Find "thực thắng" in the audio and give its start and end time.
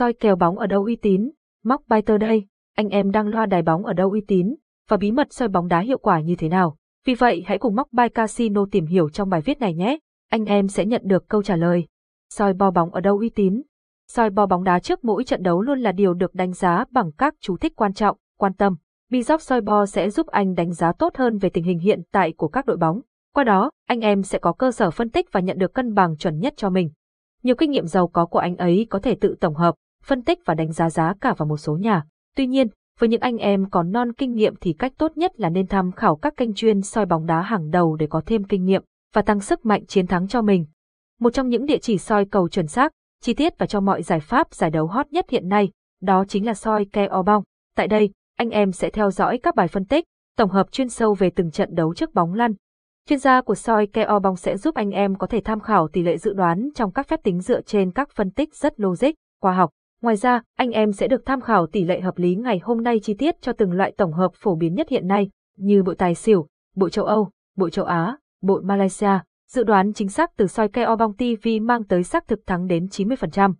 72.28-72.66